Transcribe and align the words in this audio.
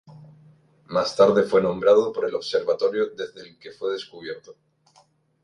Más 0.87 1.15
tarde 1.15 1.43
fue 1.43 1.61
nombrado 1.61 2.11
por 2.11 2.27
el 2.27 2.33
observatorio 2.33 3.11
desde 3.11 3.41
el 3.47 3.59
que 3.59 3.69
fue 3.69 3.93
descubierto. 3.93 4.55